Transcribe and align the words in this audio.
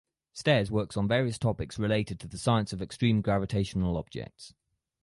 Stairs 0.33 0.71
works 0.71 0.97
on 0.97 1.07
various 1.07 1.37
topics 1.37 1.77
related 1.77 2.19
to 2.21 2.27
the 2.27 2.39
science 2.39 2.73
of 2.73 2.81
extreme 2.81 3.21
gravitational 3.21 3.97
objects. 3.97 4.55